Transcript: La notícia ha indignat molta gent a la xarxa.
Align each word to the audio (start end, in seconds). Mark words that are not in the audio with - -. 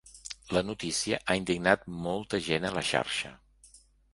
La 0.55 0.63
notícia 0.69 1.19
ha 1.25 1.35
indignat 1.41 1.85
molta 2.07 2.41
gent 2.49 2.67
a 2.71 2.73
la 2.79 2.85
xarxa. 2.93 3.35